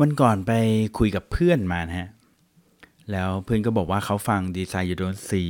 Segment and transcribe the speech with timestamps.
[0.00, 0.52] วันก่อนไป
[0.98, 2.08] คุยกับเพื่อนมานะฮะ
[3.12, 5.44] แล้วเพื่อนก็บอกว่าเขาฟังดีไซน์ยูโดนซี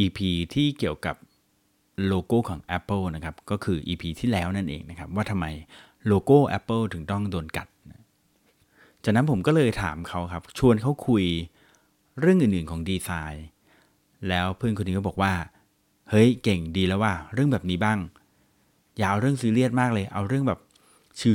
[0.00, 0.18] EP
[0.54, 1.16] ที่เกี่ยวกับ
[2.06, 5.46] โลโก้ของ Apple นะครับ ก็คือ EP ที่แล้วนั่นเองนะครับ ว่าทำไม
[6.06, 7.68] โลโก้ Apple ถึงต้องโดนกัด
[9.04, 11.24] จากนั้นผมก็เลยถามเขาครับ ชวนเขาคุย
[12.20, 13.46] เรื่องอื่นๆของดีไซน์
[14.28, 15.32] แล้วเพื่อนคนนี้ก็บอกว่า
[16.10, 17.98] เฮ้ยเก่งดีแล้วว่าเรื่องแบบนี้บ้าง
[18.98, 20.60] อย่าเอาเรื่องซีเรียสมากเลย เอาเรื่องแบบ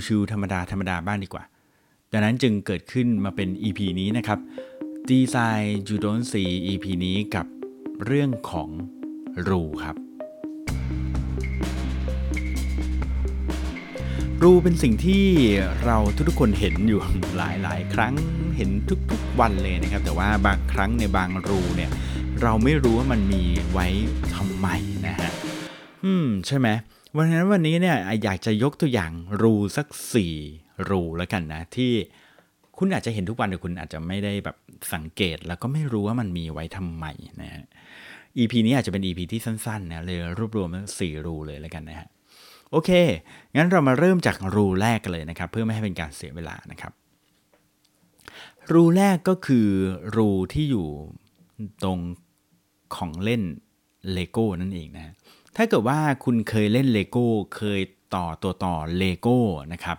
[0.06, 1.44] ชิวๆธรรมดาธรรมดาบ้างดีกว่า
[2.14, 4.39] ดังนั้นจึงเกิดขึ้นมาเป็น EP นี้นะครับ
[5.10, 7.46] ดีไซน์ยูโดนซี EP นี้กับ
[8.06, 8.70] เรื่องของ
[9.47, 9.96] รูครับ
[14.42, 15.25] รูเป็นสิ่งที่
[15.86, 15.98] เรา
[16.29, 17.01] ทุกๆคนเห็นอยู่
[17.37, 18.14] หลายๆ ครั้ง
[18.57, 18.70] เห็น
[19.12, 21.92] ทุกๆวันเลยนะครับ แต่ว่าบางครั้งในบางรูเนี่ย
[22.42, 23.87] เราไม่รู้ว่ามันมีไว้
[24.36, 24.68] ทำไม
[25.07, 25.32] นะฮะ
[26.06, 26.68] อืมใช่ไหม
[27.15, 30.36] วันนั้นวันนี้เนี่ยอยากจะยกตัวอย่างรูสักสี่
[30.89, 31.92] รูแล้วกันนะที่
[32.78, 34.58] คุณอาจจะเห็นทุกวันแต่คุณอาจจะไม่ได้แบบ
[34.94, 37.06] สังเกต แล้วก็ไม่รู้ว่ามันมีไว้ทำไม
[37.42, 37.66] นะฮะ
[38.38, 42.08] EP นี้อาจจะเป็น EP ที่สั้นๆนะเลยรวบรวมสี่รูเลยแล้วกันนะฮะ
[42.72, 42.92] โอเค
[43.56, 46.92] งั้นเรามาเริ่มจากรูแรกกันเลยนะครับ เพื่อไม่ให้เป็นการเสียเวลานะครับ
[48.73, 49.67] รูแรกก็คือ
[50.16, 50.88] รูที่อยู่
[51.84, 52.00] ตรง
[52.95, 53.44] ของเล่น
[54.14, 55.14] เลโก้นั่นเองนะ
[55.56, 57.82] ถ้าเกิดว่าคุณเคยเล่นเลโก้เคย
[58.16, 59.38] ต่อตัวต่อเลโก้
[59.73, 59.98] นะครับ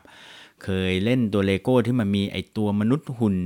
[0.64, 3.36] เคยเล่นตัวเลโก้ที่มันมีไอตัวมนุษย์หุ่น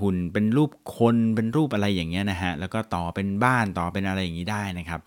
[0.00, 5.00] หุ่นเป็นรูปคนเป็นรูปอะไรอย่างเงี้ยนะฮะแล้วก็ต่อเป็นบ้านต่อเป็นอะไรอย่างนี้ได้นะครับ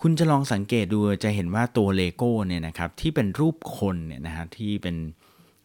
[0.00, 4.96] คุณจะลองสังเกตดูจะเห็นว่าตัวเลโก้เนี่ยนะครับที่เป็นรูปคนเนี่ยนะฮะที่เป็น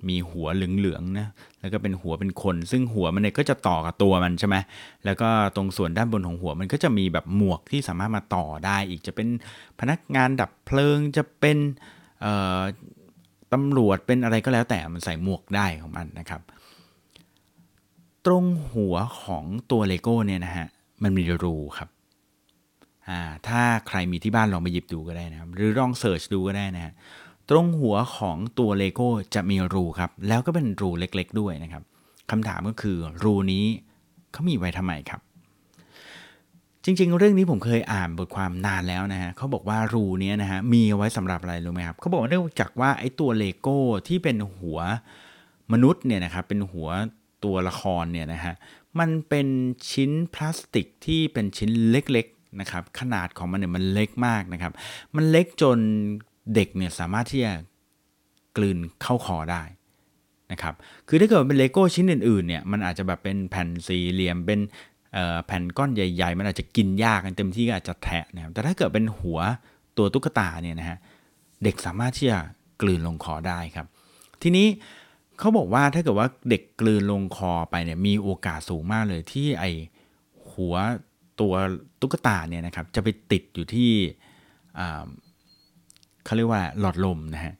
[0.09, 1.27] มีหัวเหลืองๆนะ
[1.59, 4.55] แล้วก็เป็นหัวเป็นคน ซึ่งหัวมันเนี่ยก็จะต่อกับตัวมันใช่ไหม
[5.05, 9.27] แล้วก็ตรงส่วนด้านบนของหัวมันก็จะมีแบบหมวกที่สามารถมาต่อได้อีกจะเป็น
[9.79, 11.57] พนักงานดับเพลิงจะเป็น
[13.53, 16.41] ตำรวจเป็นอะไรก็แล้วแต่มันใส่หมวกได้ของมันนะครับ
[18.25, 20.67] ตรงหัวของตัวเลโก้เนี่ยนะฮะ
[21.03, 21.89] มันมีรูครับ
[23.47, 26.93] ถ้าใครมีที่บ้านลองไปหยิบดูก็ได้นะครับ หรือลองเสิร์ชดูก็ได้นะฮะ
[27.49, 31.83] ตรงหัวของตัวเลโก้จะมีรูครับ แล้วก็เป็นรูเล็กๆด้วยนะครับ
[32.31, 33.65] คำถามก็คือรูนี้
[34.31, 35.21] เขามีไว้ทำไมครับ
[36.85, 43.77] จริง ๆ เรื่องนี้ผมเคยอ่านบทความนานแล้วนะฮะเขาบอกว่ารูนี้นะฮะมีไว้สำหรับอะไรรู้ไหมครับเขาบอกว่าเนื่องจากว่าไอ้ตัวเลโก้
[44.07, 44.79] ที่เป็นหัว
[45.73, 46.87] มนุษย์เนี่ยนะครับเป็นหัว
[47.43, 48.53] ตัวละครเนี่ยนะฮะ
[48.99, 49.47] มันเป็น
[49.91, 54.73] ชิ้นพลาสติกที่เป็นชิ้นเล็กๆนะครับขนาดของมันเนี่ยมันเล็กมากนะครับ
[55.15, 55.77] มันเล็กจน
[56.55, 57.53] เด็กเนี่ยสามารถที่จะ
[58.57, 59.63] กลืนเข้าคอได้
[60.51, 60.73] นะครับ
[61.07, 64.59] คือถ้าเกิดเป็นเลโก้ชิ้นอื่นๆเนี่ยมันอาจจะแบบเป็นแผ่นสี่เหลี่ยมเป็น
[65.45, 69.39] แผ่นก้อนใหญ่ ๆ มันอาจจะกินยากกันเต็มที่ก็อาจจะแทะนะครับแต่ถ้าเกิดเป็นหัว
[69.97, 70.97] ตัวตุ๊กตาเนี่ยนะฮะ
[71.63, 72.39] เด็กสามารถที่จะ
[72.81, 73.87] กลืนลงคอได้ครับ
[74.41, 74.67] ทีนี้
[75.39, 79.65] เขาบอกว่าถ้าเกิดว่าเด็กกลืนลงคอไปเนี่ยมีโอกาสสูงมากเลยที่ไอ
[80.51, 80.75] หัว
[81.39, 81.53] ตัว
[82.01, 83.91] ตุ๊กตาเนี่ยนะครับจะไปติดอยู่ที่
[86.25, 87.53] เขาเรียกว่าหลอดลมนะฮะ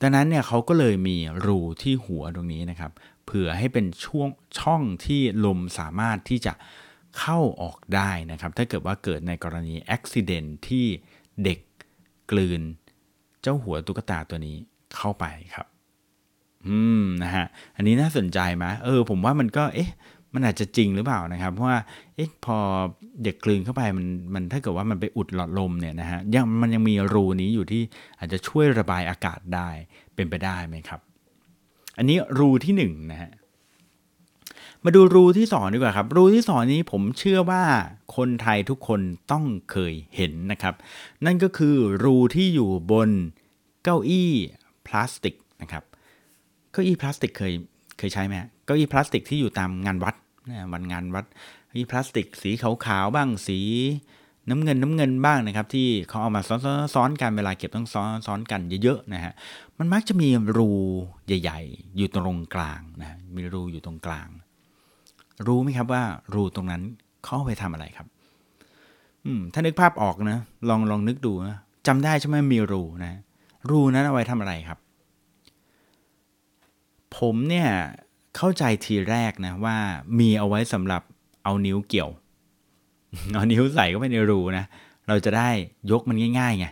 [0.00, 1.16] ดังนั้นเนี่ยเขาก็เลยมี
[1.46, 2.90] รูที่หัวตรงนี้นะครับ
[3.32, 6.52] เผื่อให้เป็นช่วงช่องที่ลมสามารถที่จะ
[7.18, 10.86] เข้าออกได้นะครับ ถ้าเกิดว่าเกิดในกรณีอุบิเหตุที่
[11.44, 11.58] เด็ก
[12.30, 12.62] กลืน
[13.42, 14.56] เจ้าหัวตุ๊กตาตัวนี้
[14.96, 15.24] เข้าไป
[15.54, 15.66] ครับ
[16.66, 17.46] อืมนะฮะ
[17.76, 19.90] อันนี้น่าสนใจไหมเออ ผมว่ามันก็เอ๊ะ
[20.34, 21.78] มันอาจจะจริงหรือเปล่านะครับ เพราะว่า
[22.16, 22.56] เอ๊ะพอ
[23.24, 27.82] เด็กกลืนเข้าไปมันมันถ้าเกิดว่ามันไปอุดหลอดลมเนี่ยนะฮะยังมันยังมีรูนี้อยู่ที่
[28.18, 29.68] อาจจะช่วยระบายอากาศได้
[30.14, 31.00] เป็นไปได้ไหมครับ
[32.00, 33.32] อันนี้รูที่1นนะฮะ
[34.84, 37.64] มาดูรูที่2ดีกว่าครับ รูที่2นี้ผมเชื่อว่า
[38.16, 39.00] คนไทยทุกคน
[39.32, 40.74] ต้องเคยเห็นนะครับ
[41.24, 43.10] นั่นก็คือรูที่อยู่บน
[43.82, 44.30] เก้าอี้
[44.86, 45.84] พลาสติกนะครับ
[46.72, 47.52] เก้าอี้พลาสติกเคย
[47.98, 48.34] เคยใช้ไหม
[48.64, 50.14] เก้าอี้พลาสติกที่อยู่ตามงานวัด
[50.72, 51.24] วันงานวัด
[51.66, 53.58] เก้าอี้พลาสติกสีขาวๆบ้างสี
[54.50, 56.42] น้ำเงินน้ำเงินบ้างนะครับ ที่เขาเอามา
[56.94, 59.32] ซ้อนๆกันเวลาเก็บต้องซ้อนซ้อนกันเยอะๆนะฮะ
[59.78, 60.70] มันมักจะมีรู
[61.26, 64.28] ใหญ่ ๆ อยู่ตรงกลางนะมีรูอยู่ตรงกลาง
[65.46, 66.02] รู้ไหมครับว่า
[66.34, 66.82] รูตรงนั้น
[67.24, 68.06] เขาไปทำอะไรครับ
[69.24, 70.38] อืมถ้านึกภาพออกนะ
[70.68, 73.14] ลองลองนึกดูนะจำได้ใช่ไหมมีรูนะ
[73.70, 74.78] รูนั้นเอาไว้ทำอะไรครับ
[77.16, 77.68] ผมเนี่ย
[78.36, 79.76] เข้าใจทีแรกนะว่า
[80.18, 81.02] มีเอาไว้สำหรับ
[81.44, 82.10] เอานิ้วเกี่ยว
[83.32, 84.64] เอานิ้วใส่เข้าไปในรูนะ
[85.08, 85.48] เราจะได้
[85.90, 86.66] ยกมันง่ายๆไง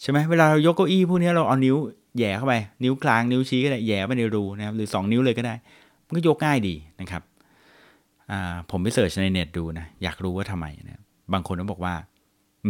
[0.00, 1.76] ใช่ไหมเวลาเรายกเก้าอี้พวกนี้เราเอานิ้ว
[2.18, 2.54] แย่เข้าไป
[2.84, 5.54] นิ้วกลางนิ้วชี้ก็ได้แย่ไปในรูนะครับหรือ 2 นิ้วเลยก็ได้
[6.06, 7.22] มันก็ยกง่ายดีนะครับ
[8.70, 11.00] ผมไปเสิร์ชในเน็ตดูนะอยากรู้ว่าทำไมนะ
[11.32, 11.94] บางคนก็บอกว่า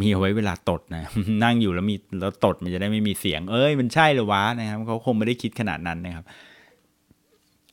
[0.01, 1.03] มีเอาไว้เวลาตดนะ
[1.45, 6.25] นั่งอยู่แล้วมีแล้วตดมันจะได้ไม่มีเสียง เอ้ยมันใช่หรือวะนะครับเขาคงไม่ได้คิดขนาดนั้นนะครับ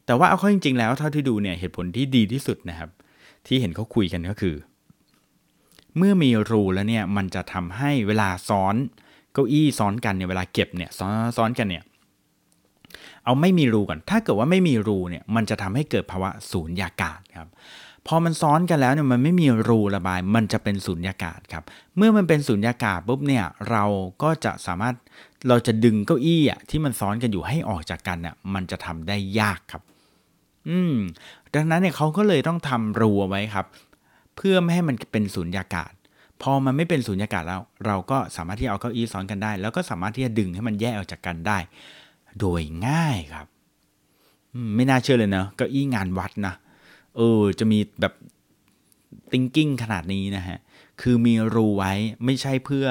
[0.05, 2.89] แต่ว่าเอาเข้าจริง ๆ แล้วเท่าที่ดูเนี่ยเหตุผลที่ดีที่สุดนะครับ
[3.47, 4.55] ที่เห็นเขาคุยกันก็คือ
[5.99, 8.75] เมื่อมีรูแล้วเนี่ยมันจะทำให้เวลาซ้อน
[9.33, 11.83] เก้าอี้ซ้อนกันเนี่ยเวลาเก็บเนี่ยซ้อนซ้อนกันเนี่ย
[13.25, 17.49] เอาไม่มีรูก่อนถ้าเกิดว่าไม่มีรูเนี่ยมันจะทำให้เกิดภาวะสูญญากาศครับ
[18.07, 21.63] พอมันซ้อนกันแล้วเนี่ยมันไม่มีรูระบาย มันจะเป็นสูญญากาศครับ
[21.97, 23.83] เมื่อมันเป็นสูญญากาศปุ๊บเนี่ยเรา
[24.23, 24.95] ก็จะสามารถ
[25.47, 29.83] เราจะดึงเก้าอี้อะที่มันซ้อนกันอยู่ให้ออกจากกันเนี่ยมันจะทำได้ยากครับ
[30.69, 30.95] อืม
[31.55, 33.65] ดังนั้นเนี่ยเขาก็เลยต้องทำรูเอาไว้ครับ
[34.39, 35.91] เพื่อไม่ให้มันเป็นสูญญากาศ
[36.41, 41.57] พอมันไม่เป็นสูญญากาศแล้ว เราก็สามารถที่เอาเก้าอี้ซ้อนกันได้ แล้วก็สามารถที่จะดึงให้มันแยกออกจากกันได้
[42.39, 43.47] โดยง่ายครับ
[44.75, 46.53] ไม่น่าเชื่อเลยเนะเก้าอี้งานวัดนะ
[47.17, 48.13] เออจะมีแบบ
[49.31, 50.59] thinking ขนาดนี้นะฮะ
[51.01, 51.93] คือมีรูไว้
[52.25, 52.87] ไม่ใช่เพื่อ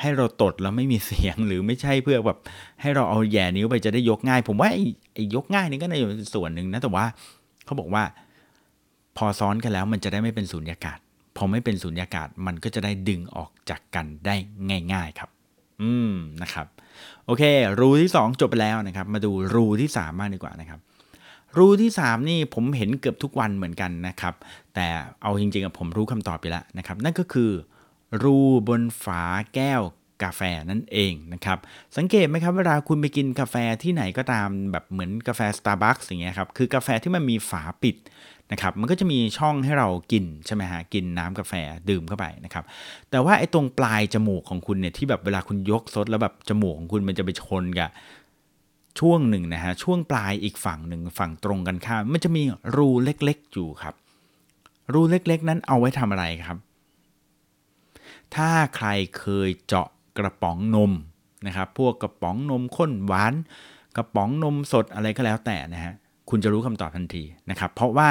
[0.00, 2.38] ให้เราตดแล้วไม่มีเสียงหรือไม่ใช่เพื่อแบบ
[2.80, 5.96] ให้เราเอาแย่นิ้วไปจะได้ยกง่าย ผมว่าไอ้ยกง่ายนี่ก็ใน
[6.34, 7.04] ส่วนหนึ่งนะแต่ว่า
[7.64, 8.02] เขาบอกว่า
[9.18, 10.98] พอซ้อนกันแล้วมันจะได้ไม่เป็นสูญญากาศ
[11.36, 14.34] พอไม่เป็นสูญญากาศมันก็จะได้ดึงออกจากกันได้
[14.92, 15.30] ง่าย ๆครับ
[15.82, 16.12] อืม
[16.42, 16.66] นะครับ
[17.26, 17.42] โอเค
[17.80, 20.80] รูที่ 2 จบไปแล้วนะครับ มาดูรูที่3มากดีกว่านะครับ
[21.58, 24.34] รูที่ 3 นี่ผมเห็นเกือบทุกวันเหมือนกันนะครับ
[24.74, 24.86] แต่
[25.22, 27.50] เอาจริงๆผมรู้คำตอบไปแล้วนะครับ นั่นก็คือ
[28.22, 28.38] รู
[28.68, 29.22] บนฝา
[29.54, 29.82] แก้ว
[30.22, 31.58] กาแฟนั่นเองนะครับ
[31.96, 37.96] สังเกตไหมครับเวลาคุณไปกินกาแฟที่ไหนก็ตามแบบเหมือนกาแฟ Starbucks อย่างเงี้ยครับคือกาแฟที่มันมีฝาปิด
[38.52, 41.52] นะครับมันก็จะมีช่องให้เรากินใช่ไหมฮะกินน้ำกาแฟ
[41.90, 42.64] ดื่มเข้าไปนะครับ
[43.10, 47.90] แต่ว่าไอ้ตรงปลายจมูกของคุณเนี่ยที่แบบเวลาคุณยกซดแล้วแบบจมูกของคุณมันจะไปชนกับ
[49.00, 52.42] ช่วงหนึ่งนะฮะช่วงปลายอีกฝั่งหนึ่งฝั่งตรงกันข้ามมันจะมี
[52.76, 53.94] รูเล็กๆอยู่ครับ
[54.92, 56.58] รูเล็กๆ นั้นเอาไว้ทำอะไรครับ
[58.34, 58.88] ถ้าใคร
[59.18, 59.88] เคยเจาะ
[60.18, 60.92] กระป๋องนม
[61.46, 63.34] นะครับพวกกระป๋องนมข้นหวาน
[63.96, 65.94] กระป๋องนมสดอะไรก็แล้วแต่นะฮะ
[66.30, 68.10] คุณจะรู้คำตอบทันทีนะครับเพราะว่า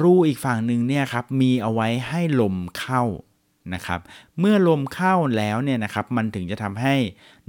[0.00, 3.02] รูอีกฝั่งหนึ่งเนี่ยครับมีเอาไว้ให้ลมเข้า
[3.74, 4.00] นะครับ
[4.38, 6.94] เมื่อลมเข้าแล้วเนี่ยนะครับมันถึงจะทำให้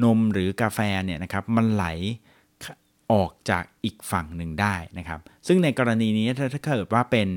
[0.03, 1.85] นมหรือกาแฟเนี่ยนะครับมันไหล
[3.13, 7.27] ออกจากอีกฝั่งหนึ่งได้นะครับ ซึ่งในกรณีนี้ถ้าเกิดว่าเป็น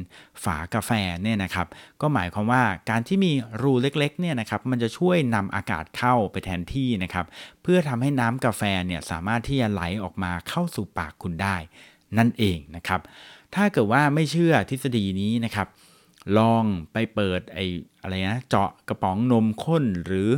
[0.45, 0.91] ฝากาแฟ
[1.23, 1.67] เนี่ยนะครับ
[2.01, 3.33] ก็หมายความว่าการที่มี
[3.63, 7.27] รูเล็กๆเนี่ยนะครับ มันจะช่วยนำอากาศเข้าไปแทนที่นะครับ
[7.63, 11.57] เพื่อทำให้น้ำกาแฟเนี่ยสามารถที่จะไหลออกมาเข้าสู่ปากคุณได้
[12.19, 13.01] นั่นเองนะครับ
[13.55, 15.69] ถ้าเกิดว่าไม่เชื่อทฤษฎีนี้นะครับ
[16.39, 17.67] ลองไปเปิดไอ้
[18.03, 20.29] อะไรนะเจาะกระป๋องนมข้นหรือ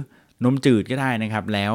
[0.45, 1.75] นมจืดก็ได้นะครับแล้ว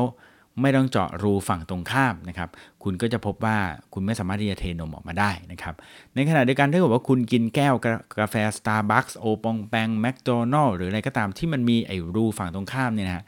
[0.61, 2.49] ไม่ต้องเจาะรูฝั่งตรงข้ามนะครับ
[2.83, 3.57] คุณก็จะพบว่า
[3.93, 5.75] คุณไม่สามารถที่จะเทนมออกมาได้นะครับ
[6.13, 7.75] ในขณะเดียวกันถ้าเกิดว่าคุณกินแก้ว
[8.19, 13.25] กาแฟ Starbucks โอปองแปงแมคโดนัลล์หรืออะไรก็ตามที่มันมีไอ้รูฝั่งตรงข้ามเนี่ยนะ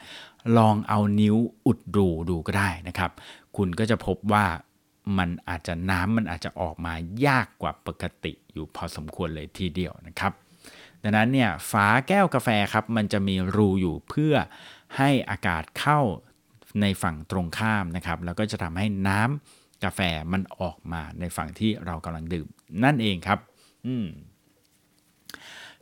[0.58, 1.36] ลองเอานิ้ว
[1.66, 3.10] อุดรูดูก็ได้นะครับ
[3.56, 4.46] คุณก็จะพบว่า
[5.18, 6.94] มันอาจจะน้ำมันอาจจะออกมา
[7.26, 10.32] ยากกว่าปกติอยู่พอสมควรเลยทีเดียวนะครับ
[11.02, 14.34] ดังนั้นเนี่ยฝาแก้วกาแฟครับมันจะมีรูอยู่เพื่อ
[14.96, 16.00] ให้อากาศเข้า
[16.80, 20.00] ในฝั่งตรงข้ามนะครับ แล้วก็จะทำให้น้ำกาแฟ
[20.32, 22.46] มันออกมาในฝั่งที่เรากำลังดื่ม
[22.84, 23.38] นั่นเองครับ
[23.86, 24.06] อืม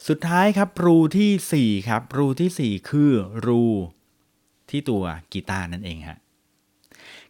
[0.08, 3.12] สุดท้ายครับรูที่ 4 ครับ รูที่ 4 คือ
[3.46, 3.64] รู
[4.70, 5.02] ที่ตัว
[5.32, 6.18] กีตาร์นั่นเองฮะ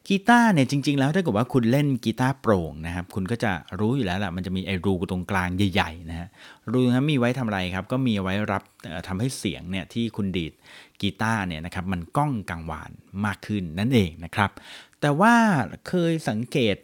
[0.08, 6.28] กีตาร์เนี่ยจริง ๆ แล้วถ้าเกิดว่าคุณเล่นกีตาร์โปร่งนะครับ คุณก็จะรู้อยู่แล้วแหละมันจะมีไอ้รูตรงกลางใหญ่ๆนะฮะ
[6.70, 8.62] รูนั้นมีไว้ทำอะไรครับ ก็มีไว้รับ
[9.08, 10.52] ทำให้เสียงเนี่ยที่คุณดีด
[11.00, 12.90] กีตาร์เนี่ยนะครับมันก้องกังวาน
[13.24, 14.50] มากขึ้นนั่นเองนะครับ
[15.00, 15.34] แต่ว่า
[15.88, 16.76] เคยสังเกต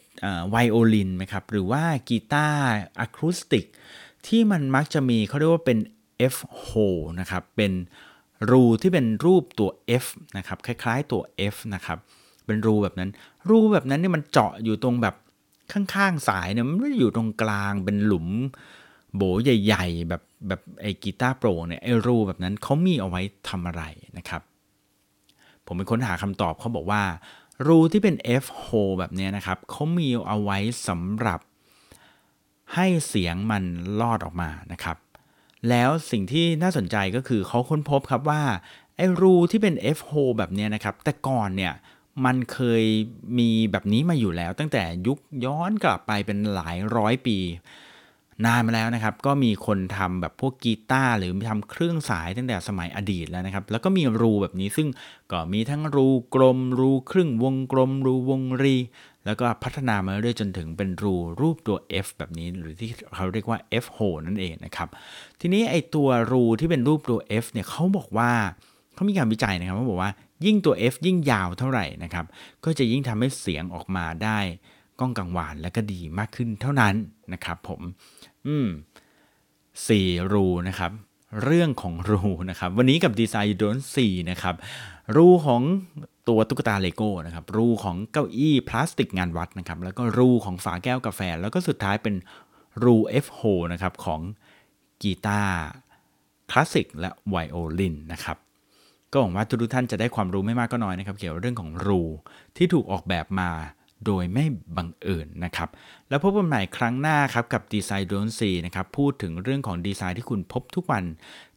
[0.50, 2.64] ไวโอลินไหมครับ หรือว่ากีตาร์
[3.00, 3.66] อะคูสติก
[4.26, 5.78] ที่มันมักจะมีเขาเรียกว่าเป็น
[6.34, 7.72] F hole นะครับเป็น
[8.50, 9.70] รูที่เป็นรูปตัว
[10.02, 10.04] F
[10.36, 11.22] นะครับคล้ายๆตัว
[11.54, 11.98] F นะครับ
[12.46, 13.10] เป็นรูแบบนั้น
[13.50, 15.14] รูแบบนั้นเนี่ยมันเจาะอยู่ตรงแบบ
[15.72, 18.26] ข้างๆสายเนี่ยมันไม่อยู่ตรงกลางเป็นหลุม
[19.16, 23.82] โบใหญ่ ๆ แบบแบบไอ้กีตาร์โปรเนี่ยไอ้รูแบบนั้นเขามีเอาไว้ทำอะไร
[24.18, 24.42] นะครับ
[25.66, 27.02] ผมไปค้นหาคำตอบเขาบอกว่า
[27.66, 31.40] รูที่เป็น F hole แบบนี้นะครับเขามีเอาไว้สำหรับ
[32.74, 33.64] ให้เสียงมัน
[34.00, 34.96] ลอดออกมานะครับ
[35.68, 38.42] แล้วสิ่งที่น่าสนใจก็คือเขาค้นพบครับว่า
[38.96, 41.72] ไอ้รูที่เป็น F hole แบบนี้นะครับ แต่ก่อนเนี่ย
[42.24, 42.84] มันเคย
[43.38, 47.38] มีแบบนี้มาอยู่แล้ว ตั้งแต่ยุคย้อนกลับไปเป็นหลายร้อยปี
[48.46, 54.88] นานมาแล้วนะครับ ก็มีคนทำแบบพวกกีตาร์หรือทำเครื่องสายตั้งแต่สมัยอดีตแล้วนะครับ แล้วก็มีรูแบบนี้ซึ่ง
[55.32, 58.76] ก็มีทั้งรูกลม รูครึ่งวงกลม รูวงรี
[59.26, 64.88] แล้วก็พัฒนามาเรื่อยจนถึงเป็นรูรูปตัว F แบบนี้ หรือที่เขาเรียกว่า F hole นั่นเองนะครับ
[65.40, 68.30] ทีนี้ไอตัวรูที่เป็นรูปตัว F เนี่ยเขาบอกว่า
[68.94, 70.12] เขามีการวิจัยนะครับเขาบอกว่า
[70.44, 72.24] ยิ่งตัว F ยิ่งยาวเท่าไหร่นะครับ
[72.64, 74.38] ก็จะยิ่งทำให้เสียงออกมาได้
[75.00, 76.94] ก้องกังวานและก็ดีมากขึ้นเท่านั้น
[77.32, 77.80] นะครับผม
[78.46, 78.68] อืม
[79.88, 80.90] สี่รูนะครับ
[81.42, 84.54] เรื่องของรูนะครับ วันนี้กับดีไซน์โดนสี่นะครับ
[85.16, 85.62] รูของ
[86.28, 92.14] ตัวตุ๊กตาเลโก้นะครับ รูของเก้าอี้พลาสติกงานวัดนะครับ แล้วก็รูของฝาแก้วกาแฟ แล้วก็สุดท้ายเป็น
[92.84, 94.20] รู F h o นะครับของ
[95.02, 95.56] กีตาร์
[96.50, 98.36] คลาสสิกและไวโอลินนะครับ
[99.16, 102.02] ก็หวังว่าทุกท่านจะได้ความรู้ไม่มากก็น้อยนะครับเกี่ยวกับเรื่องของรู
[102.56, 103.50] ที่ถูกออกแบบมา
[104.06, 104.44] โดยไม่
[104.76, 105.68] บังเอิญนะครับ
[106.08, 111.04] แล้วพบกันใหม่ครั้งหน้าครับกับ Design You Don't See นะครับพูดถึงเรื่องของดีไซน์ที่คุณพบทุกวัน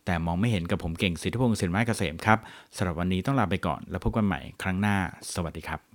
[0.05, 2.39] แต่มองไม่เห็นกับผมเก่งสิทธิพงศ์สินไม้เกษมครับ
[2.75, 4.95] สำหรับวันนี้ต้องลาไปก่อน แล้วพบกันใหม่ครั้งหน้า
[5.33, 5.88] สวัสดีครับ